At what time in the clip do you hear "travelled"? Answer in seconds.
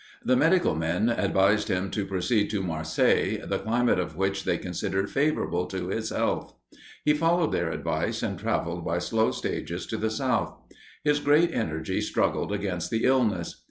8.39-8.83